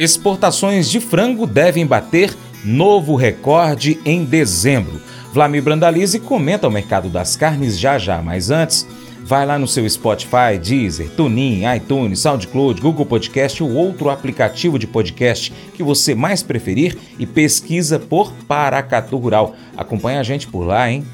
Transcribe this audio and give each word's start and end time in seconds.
Exportações 0.00 0.88
de 0.88 0.98
frango 0.98 1.46
devem 1.46 1.86
bater 1.86 2.34
novo 2.64 3.16
recorde 3.16 4.00
em 4.02 4.24
dezembro. 4.24 4.98
Vlamir 5.30 5.62
Brandalize 5.62 6.18
comenta 6.18 6.66
o 6.66 6.70
mercado 6.70 7.10
das 7.10 7.36
carnes 7.36 7.78
já 7.78 7.98
já, 7.98 8.22
mas 8.22 8.50
antes, 8.50 8.88
vai 9.26 9.44
lá 9.44 9.58
no 9.58 9.68
seu 9.68 9.86
Spotify, 9.86 10.58
Deezer, 10.58 11.10
TuneIn, 11.10 11.64
iTunes, 11.76 12.20
SoundCloud, 12.20 12.80
Google 12.80 13.04
Podcast 13.04 13.62
ou 13.62 13.74
outro 13.74 14.08
aplicativo 14.08 14.78
de 14.78 14.86
podcast 14.86 15.52
que 15.74 15.82
você 15.82 16.14
mais 16.14 16.42
preferir 16.42 16.96
e 17.18 17.26
pesquisa 17.26 17.98
por 17.98 18.32
Paracatu 18.48 19.18
Rural. 19.18 19.54
Acompanha 19.76 20.20
a 20.20 20.22
gente 20.22 20.46
por 20.46 20.62
lá, 20.62 20.90
hein? 20.90 21.04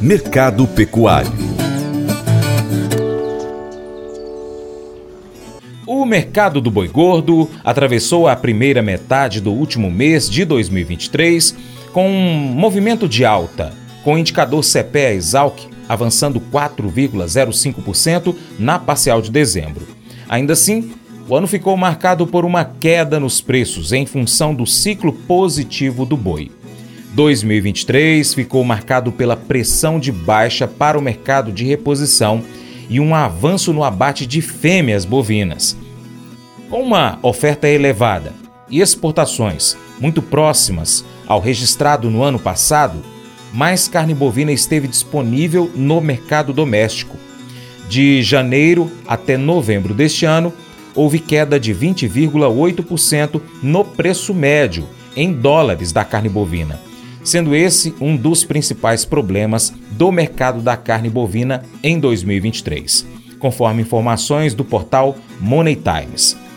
Mercado 0.00 0.66
Pecuário 0.68 1.57
O 5.98 6.06
mercado 6.06 6.60
do 6.60 6.70
boi 6.70 6.86
gordo 6.86 7.50
atravessou 7.64 8.28
a 8.28 8.36
primeira 8.36 8.80
metade 8.80 9.40
do 9.40 9.50
último 9.50 9.90
mês 9.90 10.30
de 10.30 10.44
2023 10.44 11.56
com 11.92 12.08
um 12.08 12.38
movimento 12.54 13.08
de 13.08 13.24
alta, 13.24 13.72
com 14.04 14.14
o 14.14 14.18
indicador 14.18 14.62
CPEA 14.62 15.14
Exalc 15.14 15.58
avançando 15.88 16.40
4,05% 16.40 18.32
na 18.60 18.78
parcial 18.78 19.20
de 19.20 19.28
dezembro. 19.28 19.88
Ainda 20.28 20.52
assim, 20.52 20.92
o 21.28 21.34
ano 21.34 21.48
ficou 21.48 21.76
marcado 21.76 22.28
por 22.28 22.44
uma 22.44 22.64
queda 22.64 23.18
nos 23.18 23.40
preços 23.40 23.92
em 23.92 24.06
função 24.06 24.54
do 24.54 24.66
ciclo 24.66 25.12
positivo 25.12 26.06
do 26.06 26.16
boi. 26.16 26.48
2023 27.14 28.34
ficou 28.34 28.62
marcado 28.62 29.10
pela 29.10 29.34
pressão 29.34 29.98
de 29.98 30.12
baixa 30.12 30.68
para 30.68 30.96
o 30.96 31.02
mercado 31.02 31.50
de 31.50 31.64
reposição 31.64 32.44
e 32.88 33.00
um 33.00 33.16
avanço 33.16 33.72
no 33.72 33.82
abate 33.82 34.28
de 34.28 34.40
fêmeas 34.40 35.04
bovinas. 35.04 35.76
Com 36.68 36.82
uma 36.82 37.18
oferta 37.22 37.66
elevada 37.66 38.34
e 38.68 38.80
exportações 38.82 39.74
muito 39.98 40.20
próximas 40.20 41.02
ao 41.26 41.40
registrado 41.40 42.10
no 42.10 42.22
ano 42.22 42.38
passado, 42.38 43.02
mais 43.54 43.88
carne 43.88 44.12
bovina 44.12 44.52
esteve 44.52 44.86
disponível 44.86 45.70
no 45.74 45.98
mercado 45.98 46.52
doméstico. 46.52 47.16
De 47.88 48.22
janeiro 48.22 48.92
até 49.06 49.38
novembro 49.38 49.94
deste 49.94 50.26
ano, 50.26 50.52
houve 50.94 51.18
queda 51.18 51.58
de 51.58 51.74
20,8% 51.74 53.40
no 53.62 53.82
preço 53.82 54.34
médio 54.34 54.86
em 55.16 55.32
dólares 55.32 55.90
da 55.90 56.04
carne 56.04 56.28
bovina, 56.28 56.78
sendo 57.24 57.54
esse 57.54 57.94
um 57.98 58.14
dos 58.14 58.44
principais 58.44 59.06
problemas 59.06 59.72
do 59.92 60.12
mercado 60.12 60.60
da 60.60 60.76
carne 60.76 61.08
bovina 61.08 61.62
em 61.82 61.98
2023, 61.98 63.06
conforme 63.38 63.80
informações 63.80 64.52
do 64.52 64.66
portal 64.66 65.16
Money 65.40 65.76
Times. 65.76 66.47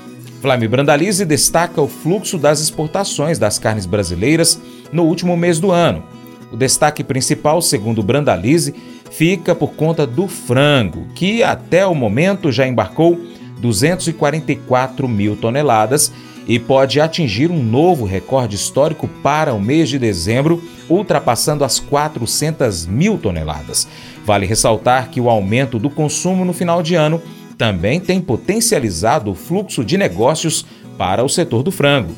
Flávio 0.41 0.67
Brandalize 0.67 1.23
destaca 1.23 1.79
o 1.79 1.87
fluxo 1.87 2.35
das 2.35 2.59
exportações 2.59 3.37
das 3.37 3.59
carnes 3.59 3.85
brasileiras 3.85 4.59
no 4.91 5.03
último 5.03 5.37
mês 5.37 5.59
do 5.59 5.71
ano. 5.71 6.03
O 6.51 6.57
destaque 6.57 7.03
principal, 7.03 7.61
segundo 7.61 8.01
Brandalize, 8.01 8.73
fica 9.11 9.53
por 9.53 9.73
conta 9.73 10.07
do 10.07 10.27
frango, 10.27 11.05
que 11.13 11.43
até 11.43 11.85
o 11.85 11.93
momento 11.93 12.51
já 12.51 12.65
embarcou 12.65 13.21
244 13.59 15.07
mil 15.07 15.35
toneladas 15.35 16.11
e 16.47 16.57
pode 16.57 16.99
atingir 16.99 17.51
um 17.51 17.61
novo 17.61 18.03
recorde 18.03 18.55
histórico 18.55 19.07
para 19.21 19.53
o 19.53 19.61
mês 19.61 19.89
de 19.89 19.99
dezembro, 19.99 20.59
ultrapassando 20.89 21.63
as 21.63 21.79
400 21.79 22.87
mil 22.87 23.15
toneladas. 23.15 23.87
Vale 24.25 24.47
ressaltar 24.47 25.09
que 25.11 25.21
o 25.21 25.29
aumento 25.29 25.77
do 25.77 25.89
consumo 25.89 26.43
no 26.43 26.51
final 26.51 26.81
de 26.81 26.95
ano 26.95 27.21
também 27.61 27.99
tem 27.99 28.19
potencializado 28.19 29.29
o 29.29 29.35
fluxo 29.35 29.85
de 29.85 29.95
negócios 29.95 30.65
para 30.97 31.23
o 31.23 31.29
setor 31.29 31.61
do 31.61 31.71
frango. 31.71 32.15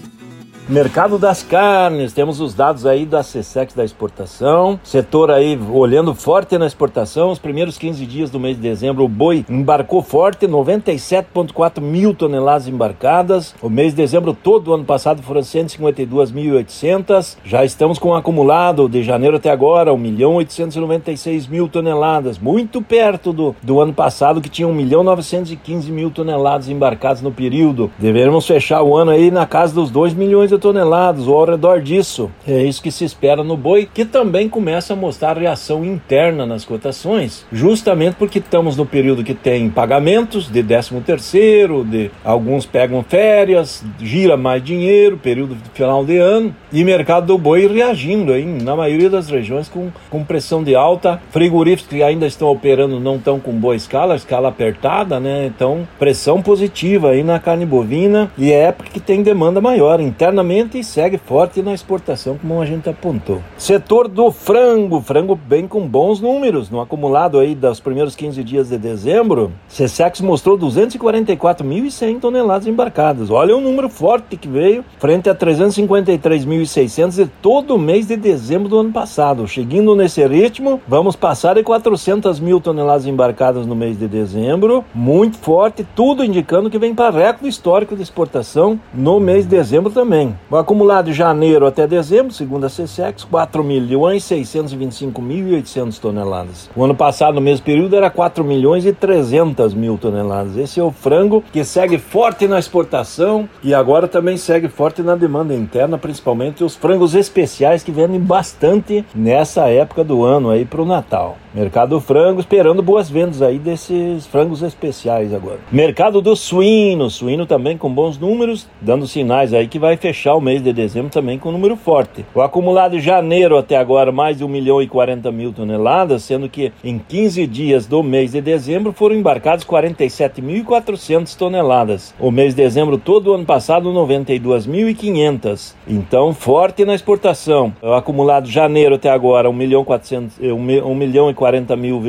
Mercado 0.70 1.20
das 1.20 1.44
carnes, 1.44 2.14
temos 2.14 2.40
os 2.40 2.54
dados 2.54 2.86
aí 2.86 3.06
da 3.06 3.20
CSEX 3.20 3.74
da 3.74 3.84
exportação. 3.84 4.80
Setor 4.82 5.30
aí 5.30 5.60
olhando 5.70 6.16
forte 6.16 6.58
na 6.58 6.66
exportação. 6.66 7.32
Os 7.32 7.40
primeiros 7.40 7.78
15 7.78 8.06
dias 8.06 8.30
do 8.30 8.40
mês 8.40 8.56
de 8.56 8.62
dezembro, 8.62 9.04
o 9.04 9.10
boi 9.10 9.46
embarcou 9.50 10.02
forte, 10.02 10.48
97,4 10.48 11.82
mil 11.82 12.14
toneladas 12.14 12.70
embarcadas. 12.70 13.54
O 13.62 13.70
mês 13.70 13.92
de 13.92 13.98
dezembro 13.98 14.34
todo 14.34 14.64
do 14.64 14.74
ano 14.74 14.86
passado 14.86 15.22
foram 15.22 15.42
152.800. 15.42 17.36
Já 17.44 17.66
estamos 17.66 18.00
com 18.00 18.12
um 18.12 18.16
acumulado 18.16 18.88
de 18.88 19.04
janeiro 19.04 19.36
até 19.36 19.50
agora, 19.50 19.94
1 19.94 19.98
milhão 19.98 20.36
896 20.36 21.46
mil 21.46 21.68
toneladas. 21.68 22.40
Muito 22.40 22.82
perto 22.82 23.34
do, 23.34 23.54
do 23.62 23.82
ano 23.82 23.94
passado, 23.94 24.40
que 24.40 24.50
tinha 24.50 24.68
1 24.68 24.74
milhão 24.74 25.04
915 25.04 25.92
mil 25.92 26.10
toneladas 26.10 26.70
embarcadas 26.70 27.22
no 27.22 27.34
período. 27.34 27.92
Devemos 28.00 28.48
fechar 28.48 28.82
o 28.82 28.96
ano 28.96 29.12
aí 29.12 29.30
na 29.30 29.46
casa 29.46 29.76
dos 29.76 29.92
2 29.92 30.14
milhões 30.14 30.53
toneladas 30.58 31.28
ou 31.28 31.38
ao 31.38 31.46
redor 31.46 31.82
disso. 31.82 32.32
É 32.48 32.64
isso 32.64 32.82
que 32.82 32.92
se 32.92 33.06
espera 33.06 33.44
no 33.44 33.56
boi, 33.56 33.88
que 33.92 34.06
também 34.06 34.50
começa 34.50 34.94
a 34.94 34.96
mostrar 34.96 35.38
reação 35.38 35.86
interna 35.86 36.46
nas 36.46 36.66
cotações, 36.66 37.46
justamente 37.52 38.16
porque 38.16 38.40
estamos 38.40 38.76
no 38.76 38.86
período 38.86 39.24
que 39.24 39.34
tem 39.34 39.70
pagamentos 39.70 40.50
de 40.50 40.64
13 40.64 41.02
terceiro, 41.02 41.84
de 41.84 42.10
alguns 42.24 42.66
pegam 42.66 43.04
férias, 43.04 43.84
gira 44.00 44.36
mais 44.36 44.64
dinheiro, 44.64 45.18
período 45.18 45.56
final 45.74 46.04
de 46.04 46.18
ano, 46.18 46.56
e 46.72 46.84
mercado 46.84 47.28
do 47.28 47.38
boi 47.38 47.68
reagindo 47.68 48.32
aí, 48.32 48.46
na 48.46 48.76
maioria 48.76 49.10
das 49.10 49.30
regiões 49.30 49.70
com, 49.70 49.90
com 50.10 50.24
pressão 50.24 50.64
de 50.64 50.76
alta, 50.76 51.22
frigoríficos 51.32 51.90
que 51.90 52.04
ainda 52.04 52.26
estão 52.26 52.50
operando 52.50 53.00
não 53.00 53.16
estão 53.16 53.40
com 53.40 53.52
boa 53.52 53.76
escala, 53.76 54.16
escala 54.16 54.50
apertada, 54.50 55.20
né? 55.20 55.46
Então, 55.46 55.88
pressão 56.00 56.42
positiva 56.42 57.10
aí 57.10 57.24
na 57.24 57.40
carne 57.40 57.66
bovina 57.66 58.32
e 58.38 58.52
é 58.52 58.64
época 58.64 58.90
que 58.92 59.00
tem 59.00 59.22
demanda 59.22 59.62
maior 59.62 60.00
interna 60.00 60.43
e 60.44 60.84
segue 60.84 61.18
forte 61.18 61.62
na 61.62 61.74
exportação, 61.74 62.38
como 62.38 62.62
a 62.62 62.66
gente 62.66 62.90
apontou. 62.90 63.42
Setor 63.58 64.08
do 64.08 64.30
frango, 64.30 65.02
frango 65.02 65.36
bem 65.36 65.68
com 65.68 65.88
bons 65.88 66.20
números. 66.20 66.70
No 66.70 66.82
acumulado 66.82 67.40
aí 67.40 67.56
dos 67.56 67.80
primeiros 67.80 68.16
15 68.16 68.44
dias 68.44 68.70
de 68.70 68.78
dezembro, 68.78 69.52
CSEX 69.70 70.22
mostrou 70.22 70.58
244.100 70.58 72.20
toneladas 72.20 72.68
embarcadas. 72.68 73.30
Olha 73.30 73.56
o 73.56 73.62
número 73.62 73.90
forte 73.90 74.36
que 74.36 74.48
veio, 74.48 74.84
frente 75.00 75.30
a 75.30 75.36
353.600 75.36 77.16
de 77.16 77.26
todo 77.42 77.80
mês 77.80 78.08
de 78.08 78.18
dezembro 78.18 78.68
do 78.68 78.80
ano 78.80 78.92
passado. 78.92 79.48
Chegando 79.48 79.96
nesse 79.96 80.26
ritmo, 80.28 80.82
vamos 80.88 81.16
passar 81.16 81.56
de 81.56 81.64
400 81.64 82.40
mil 82.40 82.60
toneladas 82.60 83.06
embarcadas 83.06 83.66
no 83.66 83.76
mês 83.76 83.98
de 83.98 84.08
dezembro. 84.08 84.84
Muito 84.94 85.38
forte, 85.38 85.86
tudo 85.96 86.24
indicando 86.24 86.70
que 86.70 86.78
vem 86.78 86.94
para 86.94 87.18
recorde 87.18 87.48
histórico 87.48 87.96
de 87.96 88.02
exportação 88.02 88.80
no 88.94 89.20
mês 89.20 89.46
de 89.46 89.56
dezembro 89.56 89.92
também. 89.92 90.33
O 90.50 90.56
acumulado 90.56 91.06
de 91.06 91.14
janeiro 91.14 91.66
até 91.66 91.88
dezembro, 91.88 92.34
segundo 92.34 92.66
a 92.66 92.70
CSEX, 92.70 93.24
4 93.24 93.64
milhões 93.64 94.24
625 94.24 95.22
mil 95.22 95.48
e 95.48 95.54
800 95.56 96.00
toneladas. 96.00 96.70
O 96.76 96.84
ano 96.84 96.96
passado, 96.96 97.36
no 97.36 97.42
mesmo 97.42 97.66
período, 97.66 97.96
era 97.96 98.10
4 98.10 98.44
milhões 98.44 98.86
e 98.86 98.94
300 98.94 99.74
mil 99.74 99.98
toneladas. 99.98 100.58
Esse 100.58 100.80
é 100.80 100.84
o 100.84 100.92
frango 100.92 101.44
que 101.52 101.64
segue 101.64 101.98
forte 101.98 102.48
na 102.48 102.60
exportação 102.60 103.48
e 103.64 103.74
agora 103.74 104.08
também 104.08 104.38
segue 104.38 104.68
forte 104.68 105.02
na 105.02 105.16
demanda 105.16 105.54
interna, 105.54 105.98
principalmente 105.98 106.64
os 106.64 106.76
frangos 106.76 107.16
especiais 107.16 107.84
que 107.84 107.92
vendem 107.92 108.20
bastante 108.20 109.06
nessa 109.14 109.70
época 109.70 110.04
do 110.04 110.24
ano 110.24 110.50
aí 110.50 110.66
para 110.66 110.82
o 110.82 110.86
Natal. 110.86 111.38
Mercado 111.54 112.02
frango 112.02 112.40
esperando 112.40 112.82
boas 112.82 113.12
vendas 113.12 113.40
aí 113.40 113.60
desses 113.60 114.26
frangos 114.26 114.64
especiais 114.64 115.32
agora. 115.32 115.60
Mercado 115.72 116.20
do 116.20 116.36
suíno, 116.36 117.12
suíno 117.12 117.46
também 117.46 117.78
com 117.78 117.94
bons 117.94 118.18
números, 118.18 118.68
dando 118.82 119.06
sinais 119.06 119.54
aí 119.54 119.68
que 119.68 119.78
vai 119.78 119.96
fechar 119.96 120.34
o 120.34 120.42
mês 120.42 120.64
de 120.64 120.74
dezembro 120.74 121.12
também 121.12 121.38
com 121.38 121.50
um 121.50 121.52
número 121.52 121.76
forte. 121.76 122.26
O 122.34 122.42
acumulado 122.42 122.94
de 122.94 123.02
janeiro 123.02 123.56
até 123.56 123.78
agora 123.78 124.12
mais 124.12 124.40
de 124.40 124.44
1 124.44 124.48
milhão 124.48 124.82
e 124.82 124.88
40 124.88 125.32
mil 125.32 125.54
toneladas, 125.54 126.24
sendo 126.24 126.50
que 126.50 126.74
em 126.84 126.98
15 126.98 127.46
dias 127.46 127.86
do 127.86 128.02
mês 128.02 128.32
de 128.32 128.42
dezembro 128.42 128.92
foram 128.92 129.16
embarcados 129.16 129.64
47.400 129.64 131.38
toneladas. 131.38 132.16
O 132.20 132.32
mês 132.32 132.56
de 132.56 132.64
dezembro 132.64 132.98
todo 132.98 133.28
o 133.28 133.34
ano 133.36 133.46
passado 133.46 133.94
92.500. 133.94 135.76
Então 135.88 136.34
forte 136.34 136.84
na 136.84 136.96
exportação. 136.96 137.72
O 137.80 137.94
acumulado 137.94 138.46
de 138.46 138.52
janeiro 138.52 138.96
até 138.96 139.12
agora 139.12 139.48
1 139.48 139.54
milhão 139.54 139.86
400, 139.86 140.40
1 140.40 140.96
milhão 140.96 141.30
e 141.30 141.43
40 141.44 141.76
mil, 141.76 142.02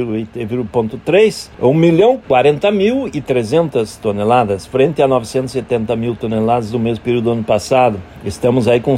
3, 1.05 1.51
1 1.61 1.75
milhão 1.75 2.21
40 2.29 2.71
mil 2.71 3.11
e 3.13 3.21
300 3.21 3.97
toneladas, 3.97 4.65
frente 4.65 5.03
a 5.03 5.09
970 5.09 5.97
mil 5.97 6.15
toneladas 6.15 6.71
do 6.71 6.79
mesmo 6.79 7.03
período 7.03 7.25
do 7.25 7.31
ano 7.33 7.43
passado. 7.43 8.01
Estamos 8.25 8.69
aí 8.69 8.79
com 8.79 8.97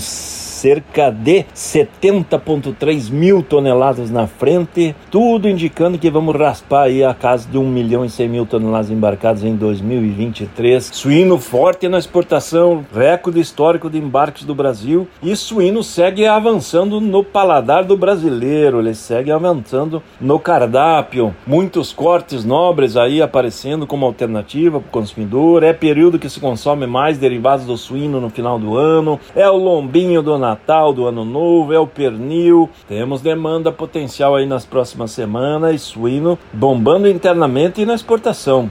cerca 0.57 1.11
de 1.11 1.45
70,3 1.55 3.11
mil 3.11 3.43
toneladas 3.43 4.11
na 4.11 4.27
frente, 4.27 4.97
tudo 5.11 5.49
indicando 5.49 5.99
que 5.99 6.11
vamos 6.11 6.35
raspar 6.35 6.85
aí 6.85 7.05
a 7.05 7.13
casa 7.13 7.47
de 7.49 7.59
1 7.59 7.69
milhão 7.69 8.05
e 8.05 8.11
100 8.11 8.29
mil 8.29 8.47
toneladas 8.47 8.91
embarcadas 8.91 9.45
em 9.45 9.55
2023. 9.55 10.91
Suíno 10.93 11.39
forte 11.39 11.89
na 11.89 11.99
exportação, 11.99 12.85
recorde 12.95 13.39
histórico 13.39 13.91
de 13.91 13.99
embarques 13.99 14.45
do 14.45 14.55
Brasil 14.55 15.07
e 15.23 15.37
suíno 15.37 15.83
segue 15.83 16.27
avançando 16.27 17.01
no 17.01 17.23
paladar 17.23 17.85
do 17.85 17.97
brasileiro, 17.97 18.81
ele 18.81 18.95
segue 18.95 19.31
avançando 19.31 20.03
no 20.19 20.39
cardápio. 20.39 21.35
Muitos 21.47 21.93
cortes 21.93 22.45
nobres 22.45 22.97
aí 22.97 23.21
aparecendo 23.21 23.87
como 23.87 24.07
alternativa 24.07 24.81
para 24.81 24.89
o 24.89 24.91
consumidor. 24.91 25.63
É 25.63 25.73
período 25.73 26.19
que 26.19 26.31
se 26.31 26.41
consome 26.41 26.87
mais 26.87 27.19
derivados 27.19 27.67
do 27.67 27.77
suíno 27.77 28.21
no 28.21 28.31
final 28.31 28.59
do 28.59 28.77
ano. 28.77 29.21
É 29.35 29.49
o 29.49 29.57
lombinho 29.57 30.23
do 30.23 30.39
Natal, 30.39 30.56
do 30.95 31.07
Ano 31.07 31.25
Novo, 31.25 31.73
é 31.73 31.79
o 31.79 31.87
pernil. 31.87 32.69
Temos 32.89 33.21
demanda 33.21 33.71
potencial 33.71 34.35
aí 34.35 34.47
nas 34.47 34.65
próximas 34.65 35.11
semanas. 35.11 35.83
Suíno 35.83 36.39
bombando 36.53 37.09
internamente 37.09 37.81
e 37.81 37.87
na 37.87 37.95
exportação. 37.95 38.71